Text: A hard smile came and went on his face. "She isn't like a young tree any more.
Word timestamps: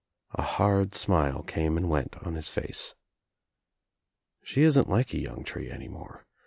A 0.31 0.41
hard 0.41 0.95
smile 0.95 1.43
came 1.43 1.77
and 1.77 1.87
went 1.87 2.15
on 2.23 2.33
his 2.33 2.49
face. 2.49 2.95
"She 4.41 4.63
isn't 4.63 4.89
like 4.89 5.13
a 5.13 5.19
young 5.21 5.43
tree 5.43 5.69
any 5.69 5.89
more. 5.89 6.25